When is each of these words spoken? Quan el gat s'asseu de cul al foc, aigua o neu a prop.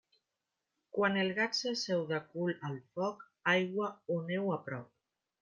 Quan 0.97 1.19
el 1.23 1.29
gat 1.39 1.57
s'asseu 1.57 2.01
de 2.13 2.21
cul 2.31 2.57
al 2.71 2.79
foc, 2.97 3.23
aigua 3.55 3.93
o 4.17 4.19
neu 4.33 4.53
a 4.59 4.61
prop. 4.71 4.91